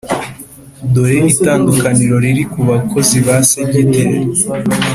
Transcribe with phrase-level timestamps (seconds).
[0.93, 4.19] Dore itandukaniro riri ku Bakozi ba Segiteri